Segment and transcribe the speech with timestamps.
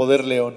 [0.00, 0.56] Poder León.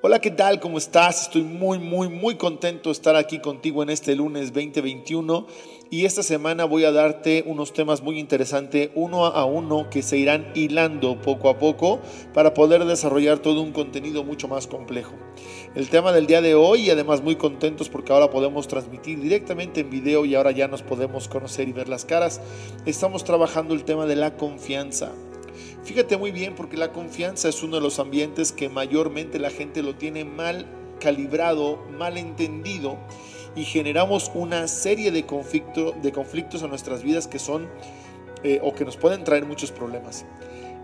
[0.00, 0.58] Hola, ¿qué tal?
[0.58, 1.24] ¿Cómo estás?
[1.24, 5.46] Estoy muy, muy, muy contento de estar aquí contigo en este lunes 2021
[5.90, 10.16] y esta semana voy a darte unos temas muy interesantes, uno a uno, que se
[10.16, 12.00] irán hilando poco a poco
[12.32, 15.12] para poder desarrollar todo un contenido mucho más complejo.
[15.74, 19.80] El tema del día de hoy y además muy contentos porque ahora podemos transmitir directamente
[19.80, 22.40] en video y ahora ya nos podemos conocer y ver las caras.
[22.86, 25.12] Estamos trabajando el tema de la confianza.
[25.82, 29.82] Fíjate muy bien porque la confianza es uno de los ambientes que mayormente la gente
[29.82, 30.66] lo tiene mal
[31.00, 32.98] calibrado, mal entendido
[33.56, 37.68] y generamos una serie de, conflicto, de conflictos en nuestras vidas que son
[38.42, 40.24] eh, o que nos pueden traer muchos problemas.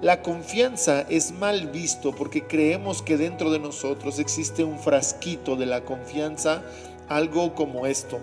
[0.02, 5.66] La confianza es mal visto porque creemos que dentro de nosotros existe un frasquito de
[5.66, 6.64] la confianza,
[7.08, 8.18] algo como esto.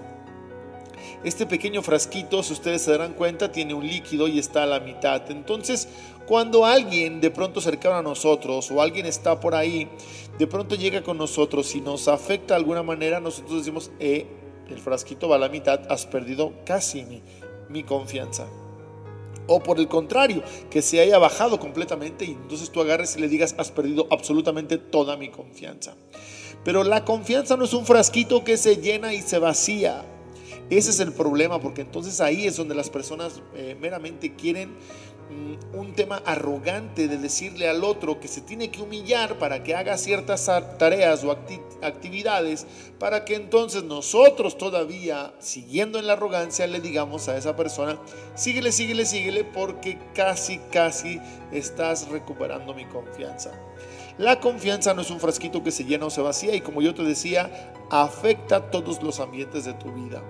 [1.24, 4.80] Este pequeño frasquito, si ustedes se darán cuenta, tiene un líquido y está a la
[4.80, 5.30] mitad.
[5.30, 5.88] Entonces,
[6.26, 9.90] cuando alguien de pronto cercano a nosotros o alguien está por ahí,
[10.38, 14.28] de pronto llega con nosotros y nos afecta de alguna manera, nosotros decimos, eh,
[14.70, 17.22] el frasquito va a la mitad, has perdido casi mi,
[17.70, 18.48] mi confianza.
[19.48, 23.28] O por el contrario, que se haya bajado completamente y entonces tú agarres y le
[23.28, 25.96] digas, has perdido absolutamente toda mi confianza.
[26.64, 30.06] Pero la confianza no es un frasquito que se llena y se vacía.
[30.72, 35.78] Ese es el problema, porque entonces ahí es donde las personas eh, meramente quieren mm,
[35.78, 39.98] un tema arrogante de decirle al otro que se tiene que humillar para que haga
[39.98, 40.50] ciertas
[40.80, 41.38] tareas o
[41.82, 42.66] actividades,
[43.00, 48.00] para que entonces nosotros todavía, siguiendo en la arrogancia, le digamos a esa persona,
[48.36, 51.20] síguele, síguele, síguele, porque casi, casi
[51.52, 53.52] estás recuperando mi confianza.
[54.18, 56.96] La confianza no es un frasquito que se llena o se vacía y como yo
[56.96, 60.24] te decía, afecta todos los ambientes de tu vida.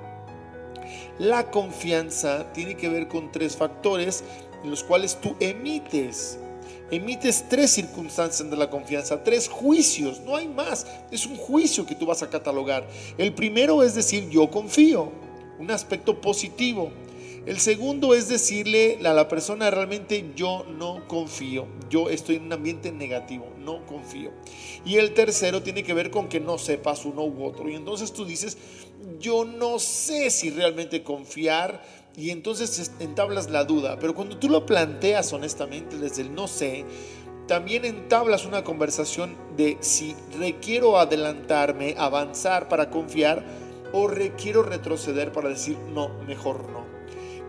[1.21, 4.23] La confianza tiene que ver con tres factores
[4.63, 6.39] en los cuales tú emites.
[6.89, 10.87] Emites tres circunstancias de la confianza, tres juicios, no hay más.
[11.11, 12.87] Es un juicio que tú vas a catalogar.
[13.19, 15.11] El primero es decir, yo confío,
[15.59, 16.91] un aspecto positivo.
[17.43, 22.53] El segundo es decirle a la persona realmente yo no confío, yo estoy en un
[22.53, 24.31] ambiente negativo, no confío.
[24.85, 27.67] Y el tercero tiene que ver con que no sepas uno u otro.
[27.67, 28.59] Y entonces tú dices,
[29.19, 31.81] yo no sé si realmente confiar
[32.15, 33.97] y entonces entablas la duda.
[33.99, 36.85] Pero cuando tú lo planteas honestamente desde el no sé,
[37.47, 43.43] también entablas una conversación de si requiero adelantarme, avanzar para confiar
[43.93, 46.90] o requiero retroceder para decir no, mejor no.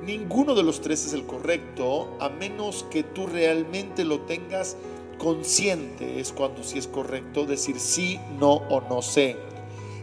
[0.04, 4.76] Ninguno de los tres es el correcto, a menos que tú realmente lo tengas
[5.16, 9.36] consciente, es cuando sí es correcto decir sí, no o no sé.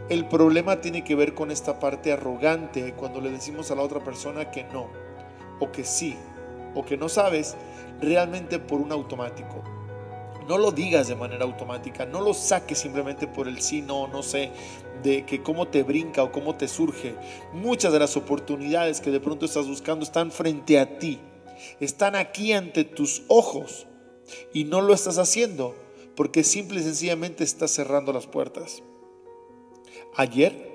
[0.07, 4.01] El problema tiene que ver con esta parte arrogante cuando le decimos a la otra
[4.01, 4.87] persona que no,
[5.59, 6.15] o que sí,
[6.75, 7.57] o que no sabes,
[7.99, 9.65] realmente por un automático.
[10.49, 14.23] No lo digas de manera automática, no lo saques simplemente por el sí, no, no
[14.23, 14.49] sé,
[15.03, 17.13] de que cómo te brinca o cómo te surge.
[17.53, 21.19] Muchas de las oportunidades que de pronto estás buscando están frente a ti,
[21.79, 23.85] están aquí ante tus ojos
[24.51, 25.75] y no lo estás haciendo
[26.15, 28.81] porque simple y sencillamente estás cerrando las puertas.
[30.15, 30.67] Ayer,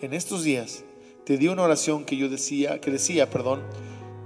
[0.00, 0.82] en estos días,
[1.22, 3.62] te di una oración que yo decía, que decía, perdón,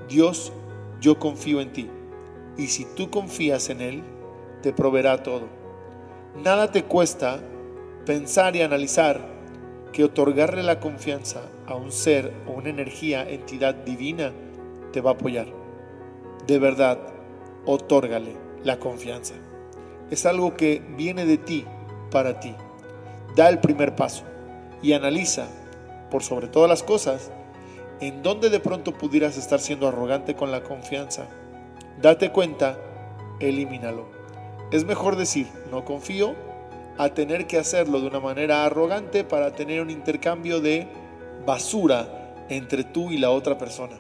[0.09, 0.51] Dios,
[0.99, 1.91] yo confío en ti
[2.57, 4.03] y si tú confías en él,
[4.63, 5.47] te proveerá todo.
[6.37, 7.41] Nada te cuesta
[8.05, 9.21] pensar y analizar
[9.93, 14.33] que otorgarle la confianza a un ser o una energía, entidad divina,
[14.93, 15.47] te va a apoyar.
[16.47, 16.99] De verdad,
[17.65, 19.35] otórgale la confianza.
[20.11, 21.65] Es algo que viene de ti
[22.11, 22.55] para ti.
[23.37, 24.25] Da el primer paso
[24.83, 25.47] y analiza,
[26.11, 27.31] por sobre todas las cosas,
[28.01, 31.27] en dónde de pronto pudieras estar siendo arrogante con la confianza.
[32.01, 32.79] Date cuenta,
[33.41, 34.18] elimínalo.
[34.71, 36.35] Es mejor decir, no confío,
[36.99, 40.89] a tener que hacerlo de una manera arrogante para tener un intercambio de
[41.47, 43.97] basura entre tú y la otra persona.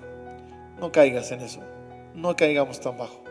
[0.80, 1.60] No caigas en eso,
[2.14, 3.22] no caigamos tan bajo.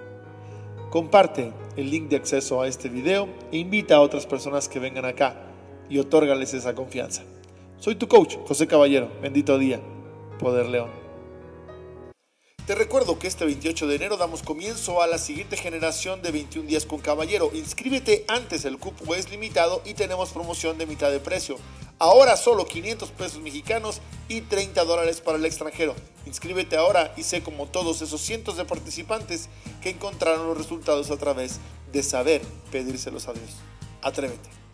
[0.90, 5.06] Comparte el link de acceso a este video e invita a otras personas que vengan
[5.06, 5.36] acá
[5.90, 7.24] y otórgales esa confianza.
[7.78, 9.10] Soy tu coach, José Caballero.
[9.22, 9.80] Bendito día.
[10.40, 11.07] Poder León.
[12.68, 16.68] Te recuerdo que este 28 de enero damos comienzo a la siguiente generación de 21
[16.68, 17.50] días con Caballero.
[17.54, 21.56] Inscríbete antes, el cupo es limitado y tenemos promoción de mitad de precio.
[21.98, 25.96] Ahora solo 500 pesos mexicanos y 30 dólares para el extranjero.
[26.26, 29.48] Inscríbete ahora y sé como todos esos cientos de participantes
[29.82, 31.62] que encontraron los resultados a través
[31.94, 33.52] de saber pedírselos a Dios.
[34.02, 34.67] Atrévete.